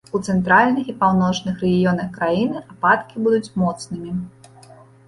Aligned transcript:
У 0.17 0.19
цэнтральных 0.31 0.89
і 0.93 0.95
паўночных 1.03 1.61
раёнах 1.65 2.09
краіны 2.17 2.57
ападкі 2.73 3.15
будуць 3.29 3.53
моцнымі. 3.65 4.21